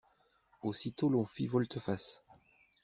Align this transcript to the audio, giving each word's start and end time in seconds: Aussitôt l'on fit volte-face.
Aussitôt 0.63 1.09
l'on 1.09 1.25
fit 1.27 1.45
volte-face. 1.45 2.23